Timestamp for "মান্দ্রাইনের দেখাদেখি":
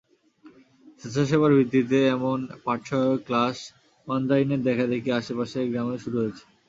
4.07-5.09